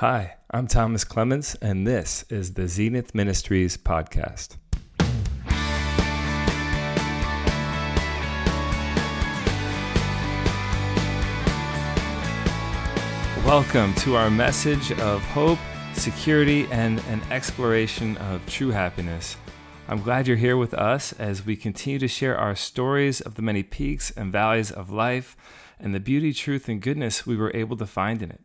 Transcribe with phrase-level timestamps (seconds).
[0.00, 4.56] Hi, I'm Thomas Clements, and this is the Zenith Ministries podcast.
[13.44, 15.58] Welcome to our message of hope,
[15.94, 19.36] security, and an exploration of true happiness.
[19.88, 23.42] I'm glad you're here with us as we continue to share our stories of the
[23.42, 25.36] many peaks and valleys of life
[25.80, 28.42] and the beauty, truth, and goodness we were able to find in it.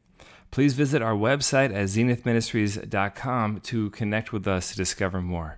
[0.53, 5.57] Please visit our website at zenithministries.com to connect with us to discover more.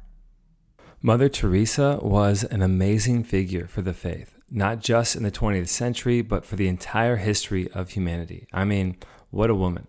[1.02, 6.22] Mother Teresa was an amazing figure for the faith, not just in the 20th century,
[6.22, 8.48] but for the entire history of humanity.
[8.54, 8.96] I mean,
[9.32, 9.88] what a woman.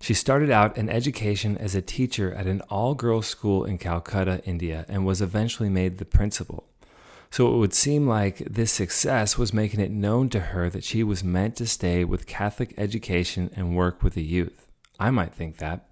[0.00, 4.42] She started out in education as a teacher at an all girls school in Calcutta,
[4.44, 6.66] India, and was eventually made the principal.
[7.34, 11.02] So it would seem like this success was making it known to her that she
[11.02, 14.68] was meant to stay with Catholic education and work with the youth.
[15.00, 15.88] I might think that.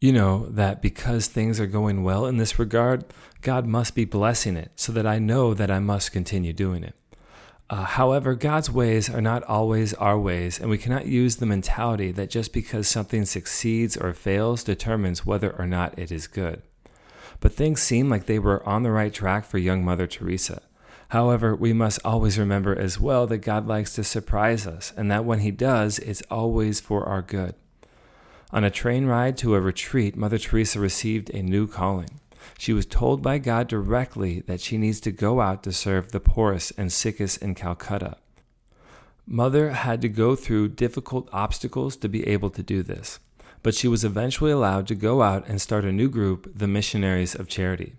[0.00, 3.04] You know, that because things are going well in this regard,
[3.42, 6.96] God must be blessing it so that I know that I must continue doing it.
[7.70, 12.10] Uh, however, God's ways are not always our ways, and we cannot use the mentality
[12.10, 16.60] that just because something succeeds or fails determines whether or not it is good.
[17.38, 20.60] But things seem like they were on the right track for young Mother Teresa.
[21.12, 25.26] However, we must always remember as well that God likes to surprise us, and that
[25.26, 27.54] when He does, it's always for our good.
[28.50, 32.18] On a train ride to a retreat, Mother Teresa received a new calling.
[32.56, 36.18] She was told by God directly that she needs to go out to serve the
[36.18, 38.16] poorest and sickest in Calcutta.
[39.26, 43.18] Mother had to go through difficult obstacles to be able to do this,
[43.62, 47.34] but she was eventually allowed to go out and start a new group, the Missionaries
[47.34, 47.96] of Charity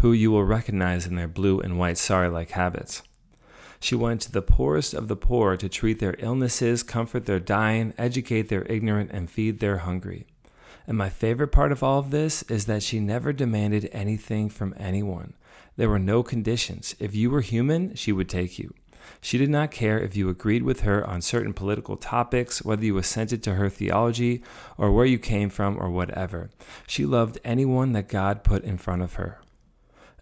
[0.00, 3.02] who you will recognize in their blue and white sari like habits.
[3.80, 7.94] She went to the poorest of the poor to treat their illnesses, comfort their dying,
[7.98, 10.26] educate their ignorant, and feed their hungry.
[10.86, 14.74] And my favorite part of all of this is that she never demanded anything from
[14.78, 15.34] anyone.
[15.76, 16.94] There were no conditions.
[16.98, 18.72] If you were human, she would take you.
[19.20, 22.98] She did not care if you agreed with her on certain political topics, whether you
[22.98, 24.42] assented to her theology,
[24.78, 26.50] or where you came from, or whatever.
[26.86, 29.40] She loved anyone that God put in front of her.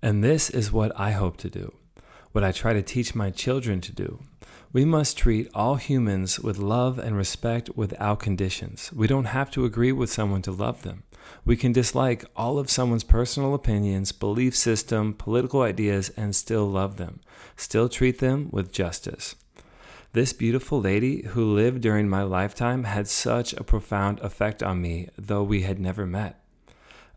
[0.02, 1.74] And this is what I hope to do,
[2.32, 4.20] what I try to teach my children to do.
[4.72, 8.90] We must treat all humans with love and respect without conditions.
[8.94, 11.02] We don't have to agree with someone to love them.
[11.44, 16.96] We can dislike all of someone's personal opinions, belief system, political ideas, and still love
[16.96, 17.20] them,
[17.56, 19.34] still treat them with justice.
[20.12, 25.10] This beautiful lady who lived during my lifetime had such a profound effect on me,
[25.18, 26.40] though we had never met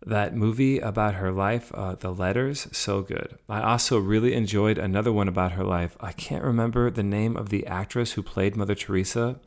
[0.05, 3.37] that movie about her life, uh, The Letters, so good.
[3.47, 5.95] I also really enjoyed another one about her life.
[5.99, 9.39] I can't remember the name of the actress who played Mother Teresa.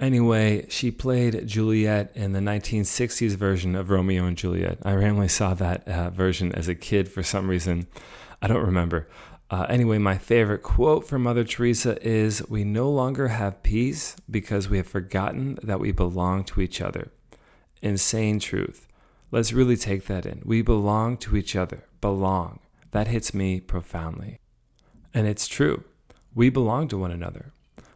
[0.00, 4.78] Anyway, she played Juliet in the 1960s version of Romeo and Juliet.
[4.82, 7.86] I randomly saw that uh, version as a kid for some reason.
[8.40, 9.08] I don't remember.
[9.50, 14.68] Uh, anyway, my favorite quote from Mother Teresa is We no longer have peace because
[14.68, 17.12] we have forgotten that we belong to each other.
[17.82, 18.88] Insane truth.
[19.32, 20.42] Let's really take that in.
[20.44, 21.84] We belong to each other.
[22.02, 22.60] Belong.
[22.90, 24.38] That hits me profoundly.
[25.14, 25.84] And it's true.
[26.34, 27.52] We belong to one another.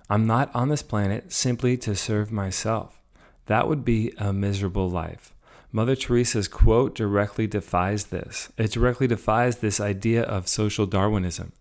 [0.09, 3.03] I'm not on this planet simply to serve myself.
[3.47, 5.35] That would be a miserable life.
[5.73, 8.51] Mother Teresa's quote directly defies this.
[8.57, 11.53] It directly defies this idea of social Darwinism.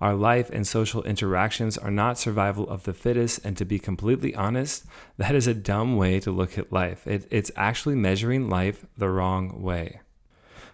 [0.00, 4.34] Our life and social interactions are not survival of the fittest, and to be completely
[4.34, 4.84] honest,
[5.16, 7.06] that is a dumb way to look at life.
[7.06, 10.00] It, it's actually measuring life the wrong way.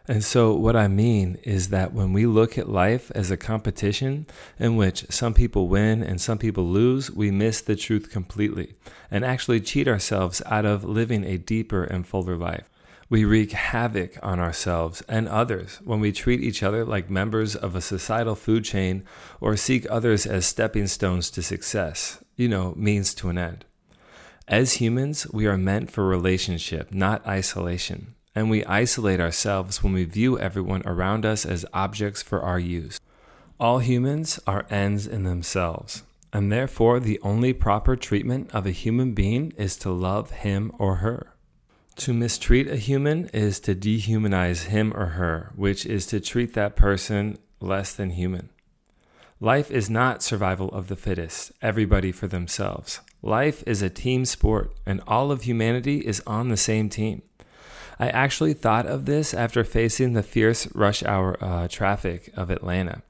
[0.08, 4.26] And so, what I mean is that when we look at life as a competition
[4.58, 8.74] in which some people win and some people lose, we miss the truth completely
[9.10, 12.68] and actually cheat ourselves out of living a deeper and fuller life.
[13.10, 17.74] We wreak havoc on ourselves and others when we treat each other like members of
[17.74, 19.02] a societal food chain
[19.40, 23.64] or seek others as stepping stones to success, you know, means to an end.
[24.46, 30.04] As humans, we are meant for relationship, not isolation, and we isolate ourselves when we
[30.04, 33.00] view everyone around us as objects for our use.
[33.58, 39.14] All humans are ends in themselves, and therefore the only proper treatment of a human
[39.14, 41.34] being is to love him or her.
[41.96, 46.76] To mistreat a human is to dehumanize him or her, which is to treat that
[46.76, 48.48] person less than human.
[49.38, 53.00] Life is not survival of the fittest, everybody for themselves.
[53.22, 57.22] Life is a team sport, and all of humanity is on the same team.
[57.98, 63.02] I actually thought of this after facing the fierce rush hour uh, traffic of Atlanta.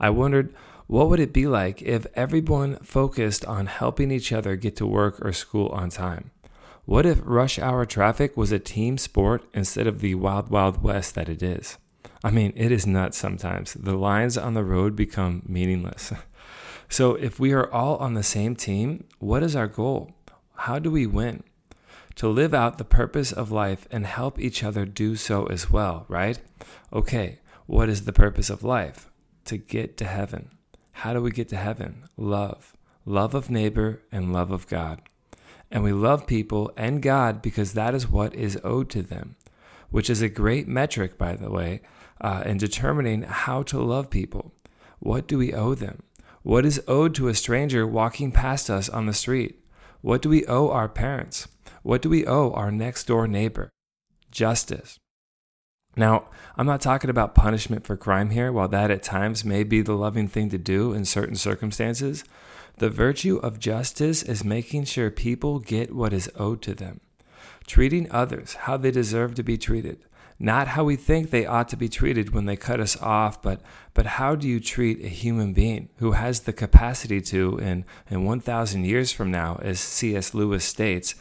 [0.00, 0.52] I wondered,
[0.88, 5.24] what would it be like if everyone focused on helping each other get to work
[5.24, 6.32] or school on time?
[6.84, 11.14] What if rush hour traffic was a team sport instead of the wild, wild west
[11.14, 11.78] that it is?
[12.24, 13.74] I mean, it is nuts sometimes.
[13.74, 16.12] The lines on the road become meaningless.
[16.88, 20.10] so, if we are all on the same team, what is our goal?
[20.56, 21.44] How do we win?
[22.16, 26.04] To live out the purpose of life and help each other do so as well,
[26.08, 26.40] right?
[26.92, 29.08] Okay, what is the purpose of life?
[29.44, 30.50] To get to heaven.
[30.90, 32.04] How do we get to heaven?
[32.16, 32.76] Love.
[33.06, 35.00] Love of neighbor and love of God.
[35.72, 39.36] And we love people and God because that is what is owed to them,
[39.90, 41.80] which is a great metric, by the way,
[42.20, 44.52] uh, in determining how to love people.
[44.98, 46.02] What do we owe them?
[46.42, 49.64] What is owed to a stranger walking past us on the street?
[50.02, 51.48] What do we owe our parents?
[51.82, 53.70] What do we owe our next door neighbor?
[54.30, 54.98] Justice.
[55.94, 59.82] Now, I'm not talking about punishment for crime here, while that at times may be
[59.82, 62.24] the loving thing to do in certain circumstances.
[62.78, 67.00] The virtue of justice is making sure people get what is owed to them,
[67.66, 70.06] treating others how they deserve to be treated,
[70.38, 73.60] not how we think they ought to be treated when they cut us off, but,
[73.92, 78.24] but how do you treat a human being who has the capacity to, in, in
[78.24, 80.32] 1,000 years from now, as C.S.
[80.32, 81.14] Lewis states,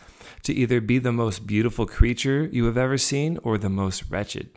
[0.43, 4.49] to either be the most beautiful creature you have ever seen or the most wretched?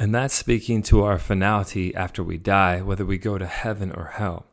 [0.00, 4.12] And that's speaking to our finality after we die, whether we go to heaven or
[4.14, 4.46] hell.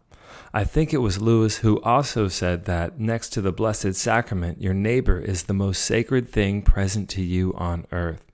[0.54, 4.74] I think it was Lewis who also said that next to the Blessed Sacrament, your
[4.74, 8.26] neighbor is the most sacred thing present to you on earth.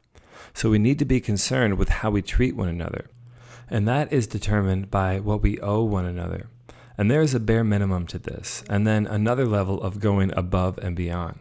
[0.56, 3.12] So we need to be concerned with how we treat one another.
[3.70, 6.48] And that is determined by what we owe one another.
[6.98, 10.80] And there is a bare minimum to this, and then another level of going above
[10.80, 11.38] and beyond.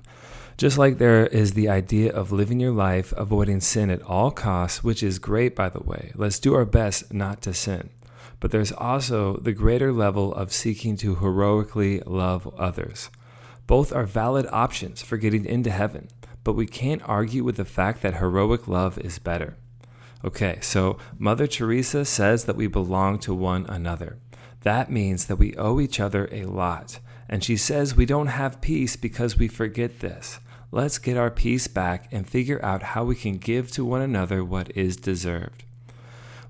[0.57, 4.85] Just like there is the idea of living your life avoiding sin at all costs,
[4.85, 6.13] which is great, by the way.
[6.15, 7.91] Let's do our best not to sin.
[8.41, 13.11] But there's also the greater level of seeking to heroically love others.
[13.67, 16.09] Both are valid options for getting into heaven
[16.45, 19.57] but we can't argue with the fact that heroic love is better.
[20.25, 24.19] Okay, so Mother Teresa says that we belong to one another.
[24.63, 27.01] That means that we owe each other a lot.
[27.33, 30.39] And she says we don't have peace because we forget this.
[30.71, 34.45] Let's get our peace back and figure out how we can give to one another
[34.45, 35.65] what is deserved.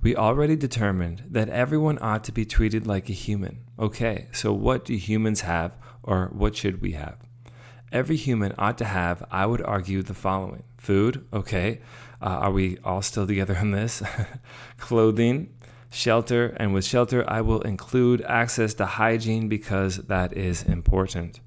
[0.03, 3.59] We already determined that everyone ought to be treated like a human.
[3.79, 7.17] Okay, so what do humans have, or what should we have?
[7.93, 11.81] every human ought to have, I would argue, the following food, okay.
[12.21, 14.03] Uh, are we all still together on this?
[14.79, 15.55] Clothing,
[15.93, 21.41] shelter, and with shelter, I will include access to hygiene because that is important.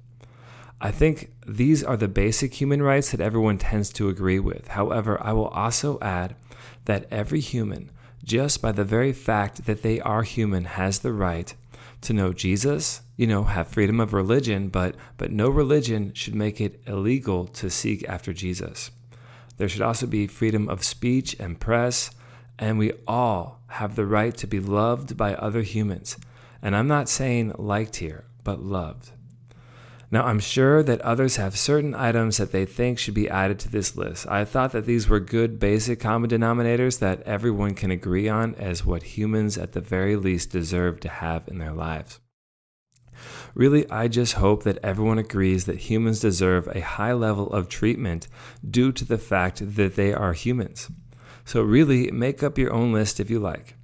[0.80, 4.68] I think these are the basic human rights that everyone tends to agree with.
[4.68, 6.36] However, I will also add
[6.84, 7.90] that every human,
[8.22, 11.52] just by the very fact that they are human, has the right
[12.02, 16.60] to know Jesus, you know, have freedom of religion, but but no religion should make
[16.60, 18.90] it illegal to seek after Jesus.
[19.56, 22.10] There should also be freedom of speech and press,
[22.58, 26.16] and we all have the right to be loved by other humans.
[26.62, 29.10] And I'm not saying liked here, but loved.
[30.10, 33.68] Now, I'm sure that others have certain items that they think should be added to
[33.68, 34.26] this list.
[34.28, 38.86] I thought that these were good basic common denominators that everyone can agree on as
[38.86, 42.20] what humans at the very least deserve to have in their lives.
[43.54, 48.28] Really, I just hope that everyone agrees that humans deserve a high level of treatment
[48.68, 50.88] due to the fact that they are humans.
[51.46, 53.76] So, really, make up your own list if you like.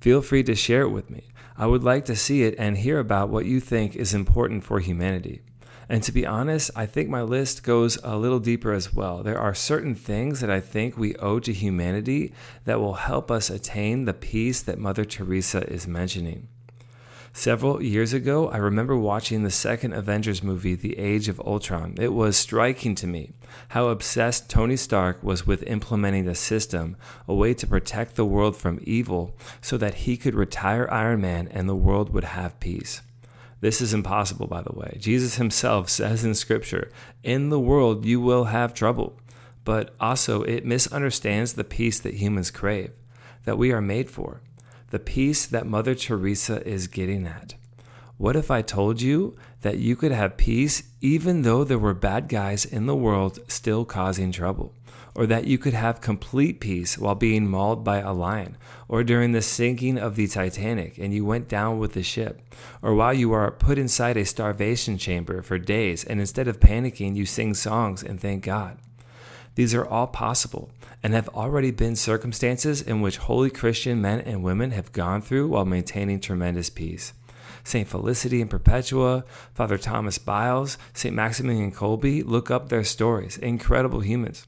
[0.00, 1.24] Feel free to share it with me.
[1.56, 4.78] I would like to see it and hear about what you think is important for
[4.78, 5.40] humanity.
[5.88, 9.22] And to be honest, I think my list goes a little deeper as well.
[9.22, 12.34] There are certain things that I think we owe to humanity
[12.66, 16.48] that will help us attain the peace that Mother Teresa is mentioning.
[17.38, 21.96] Several years ago, I remember watching the second Avengers movie, The Age of Ultron.
[22.00, 23.32] It was striking to me
[23.68, 26.96] how obsessed Tony Stark was with implementing the system,
[27.28, 31.46] a way to protect the world from evil, so that he could retire Iron Man
[31.48, 33.02] and the world would have peace.
[33.60, 34.96] This is impossible, by the way.
[34.98, 36.90] Jesus himself says in Scripture,
[37.22, 39.20] In the world you will have trouble.
[39.62, 42.92] But also, it misunderstands the peace that humans crave,
[43.44, 44.40] that we are made for,
[44.96, 47.54] the peace that Mother Teresa is getting at.
[48.16, 52.30] What if I told you that you could have peace even though there were bad
[52.30, 54.72] guys in the world still causing trouble?
[55.14, 58.54] or that you could have complete peace while being mauled by a lion,
[58.86, 62.42] or during the sinking of the Titanic and you went down with the ship,
[62.82, 67.16] or while you are put inside a starvation chamber for days and instead of panicking,
[67.16, 68.76] you sing songs and thank God.
[69.56, 70.70] These are all possible
[71.02, 75.48] and have already been circumstances in which holy Christian men and women have gone through
[75.48, 77.12] while maintaining tremendous peace.
[77.64, 77.88] St.
[77.88, 81.14] Felicity and Perpetua, Father Thomas Byles, St.
[81.14, 82.24] Maximilian Kolbe.
[82.24, 83.38] Look up their stories.
[83.38, 84.46] Incredible humans.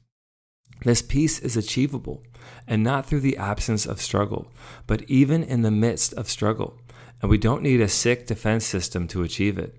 [0.83, 2.23] This peace is achievable,
[2.65, 4.49] and not through the absence of struggle,
[4.87, 6.77] but even in the midst of struggle.
[7.21, 9.75] And we don't need a sick defense system to achieve it.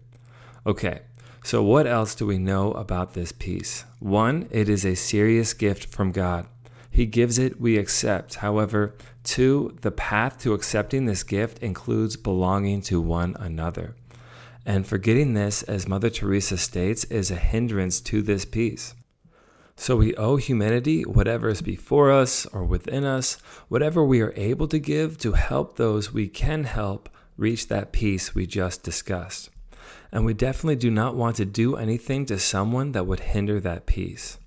[0.67, 1.01] Okay,
[1.43, 3.85] so what else do we know about this peace?
[3.99, 6.47] One, it is a serious gift from God.
[6.91, 8.37] He gives it, we accept.
[8.37, 13.95] However, two, the path to accepting this gift includes belonging to one another.
[14.67, 18.95] And forgetting this, as Mother Teresa states, is a hindrance to this peace.
[19.77, 24.69] So we owe humanity whatever is before us or within us, whatever we are able
[24.69, 29.49] to give to help those we can help reach that peace we just discussed.
[30.13, 33.87] And we definitely do not want to do anything to someone that would hinder that
[33.87, 34.39] peace.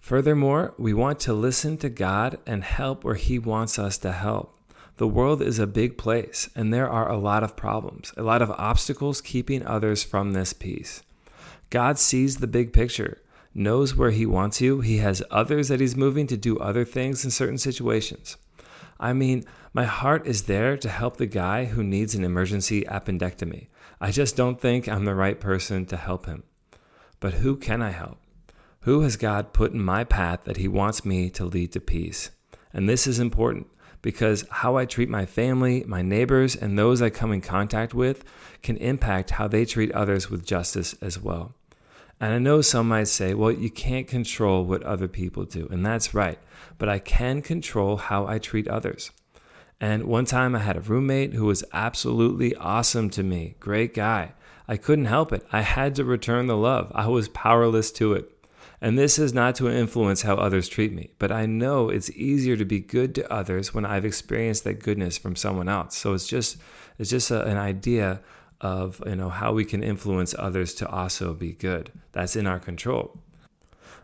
[0.00, 4.58] Furthermore, we want to listen to God and help where He wants us to help.
[4.96, 8.42] The world is a big place, and there are a lot of problems, a lot
[8.42, 11.02] of obstacles keeping others from this peace.
[11.70, 13.18] God sees the big picture
[13.54, 14.80] knows where he wants you.
[14.80, 18.36] He has others that he's moving to do other things in certain situations.
[18.98, 23.68] I mean, my heart is there to help the guy who needs an emergency appendectomy.
[24.00, 26.44] I just don't think I'm the right person to help him.
[27.20, 28.18] But who can I help?
[28.80, 32.30] Who has God put in my path that he wants me to lead to peace?
[32.72, 33.68] And this is important
[34.02, 38.22] because how I treat my family, my neighbors, and those I come in contact with
[38.62, 41.54] can impact how they treat others with justice as well.
[42.20, 45.68] And I know some might say, well, you can't control what other people do.
[45.70, 46.38] And that's right.
[46.78, 49.10] But I can control how I treat others.
[49.80, 53.56] And one time I had a roommate who was absolutely awesome to me.
[53.60, 54.32] Great guy.
[54.66, 55.44] I couldn't help it.
[55.52, 56.90] I had to return the love.
[56.94, 58.30] I was powerless to it.
[58.80, 62.56] And this is not to influence how others treat me, but I know it's easier
[62.56, 65.96] to be good to others when I've experienced that goodness from someone else.
[65.96, 66.58] So it's just
[66.98, 68.20] it's just a, an idea
[68.60, 71.92] of you know how we can influence others to also be good.
[72.12, 73.18] That's in our control.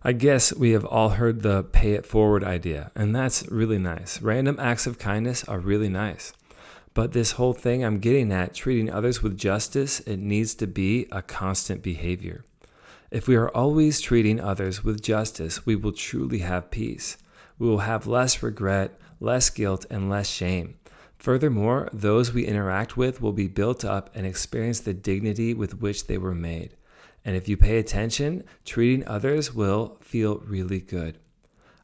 [0.03, 4.23] I guess we have all heard the pay it forward idea, and that's really nice.
[4.23, 6.33] Random acts of kindness are really nice.
[6.95, 11.07] But this whole thing I'm getting at, treating others with justice, it needs to be
[11.13, 12.45] a constant behavior.
[13.11, 17.19] If we are always treating others with justice, we will truly have peace.
[17.59, 20.77] We will have less regret, less guilt, and less shame.
[21.21, 26.07] Furthermore, those we interact with will be built up and experience the dignity with which
[26.07, 26.75] they were made.
[27.27, 31.19] And if you pay attention, treating others will feel really good.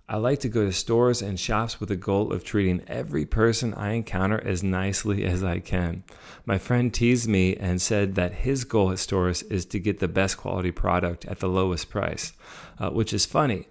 [0.08, 3.74] I like to go to stores and shops with the goal of treating every person
[3.74, 6.04] I encounter as nicely as I can.
[6.46, 10.08] My friend teased me and said that his goal at stores is to get the
[10.08, 12.32] best quality product at the lowest price,
[12.78, 13.66] uh, which is funny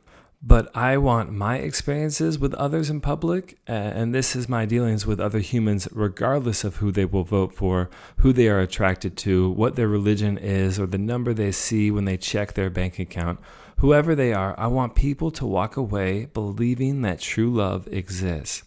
[0.48, 5.20] but I want my experiences with others in public, and this is my dealings with
[5.20, 9.76] other humans, regardless of who they will vote for, who they are attracted to, what
[9.76, 13.40] their religion is, or the number they see when they check their bank account.
[13.78, 18.62] Whoever they are, I want people to walk away believing that true love exists.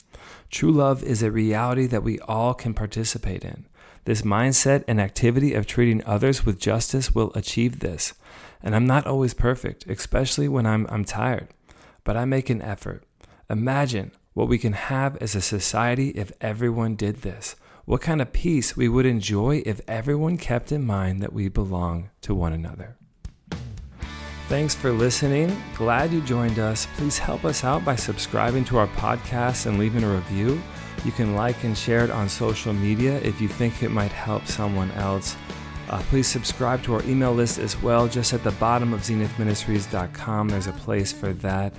[0.50, 3.66] True love is a reality that we all can participate in.
[4.04, 8.14] This mindset and activity of treating others with justice will achieve this.
[8.64, 11.48] And I'm not always perfect, especially when I'm, I'm tired
[12.08, 13.04] but I make an effort.
[13.50, 17.54] Imagine what we can have as a society if everyone did this.
[17.84, 22.08] What kind of peace we would enjoy if everyone kept in mind that we belong
[22.22, 22.96] to one another.
[24.48, 25.54] Thanks for listening.
[25.76, 26.88] Glad you joined us.
[26.96, 30.62] Please help us out by subscribing to our podcast and leaving a review.
[31.04, 34.46] You can like and share it on social media if you think it might help
[34.46, 35.36] someone else.
[35.88, 38.08] Uh, please subscribe to our email list as well.
[38.08, 41.72] Just at the bottom of zenithministries.com, there's a place for that.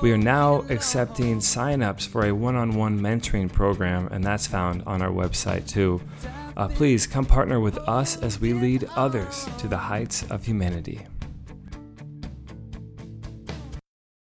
[0.00, 4.82] We are now accepting signups for a one on one mentoring program, and that's found
[4.86, 6.00] on our website too.
[6.56, 11.06] Uh, please come partner with us as we lead others to the heights of humanity.